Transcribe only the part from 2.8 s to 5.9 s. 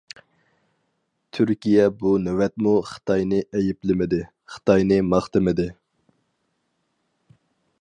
خىتاينى ئەيىبلىمىدى، خىتاينى ماختىمىدى.